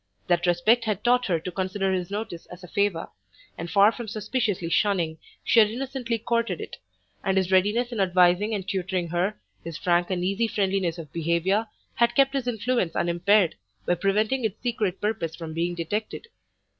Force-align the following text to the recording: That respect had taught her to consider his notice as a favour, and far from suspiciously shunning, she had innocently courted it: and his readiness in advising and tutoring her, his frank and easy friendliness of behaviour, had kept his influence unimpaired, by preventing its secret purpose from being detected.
That 0.25 0.47
respect 0.47 0.85
had 0.85 1.03
taught 1.03 1.27
her 1.27 1.39
to 1.39 1.51
consider 1.51 1.93
his 1.93 2.09
notice 2.09 2.47
as 2.47 2.63
a 2.63 2.67
favour, 2.67 3.11
and 3.55 3.69
far 3.69 3.91
from 3.91 4.07
suspiciously 4.07 4.71
shunning, 4.71 5.19
she 5.43 5.59
had 5.59 5.69
innocently 5.69 6.17
courted 6.17 6.59
it: 6.59 6.77
and 7.23 7.37
his 7.37 7.51
readiness 7.51 7.91
in 7.91 7.99
advising 7.99 8.55
and 8.55 8.67
tutoring 8.67 9.09
her, 9.09 9.39
his 9.63 9.77
frank 9.77 10.09
and 10.09 10.23
easy 10.25 10.47
friendliness 10.47 10.97
of 10.97 11.13
behaviour, 11.13 11.67
had 11.93 12.15
kept 12.15 12.33
his 12.33 12.47
influence 12.47 12.95
unimpaired, 12.95 13.53
by 13.85 13.93
preventing 13.93 14.43
its 14.43 14.59
secret 14.63 14.99
purpose 14.99 15.35
from 15.35 15.53
being 15.53 15.75
detected. 15.75 16.29